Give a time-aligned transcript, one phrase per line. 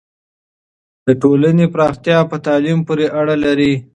[1.05, 3.73] د ټولنې پراختیا په تعلیم پورې اړه لري.